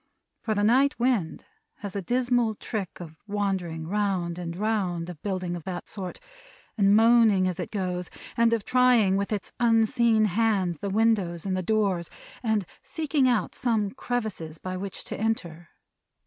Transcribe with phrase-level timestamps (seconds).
[0.41, 1.45] For the night wind
[1.81, 6.19] has a dismal trick of wandering round and round a building of that sort,
[6.75, 11.55] and moaning as it goes; and of trying with its unseen hand, the windows and
[11.55, 12.09] the doors;
[12.41, 15.69] and seeking out some crevices by which to enter.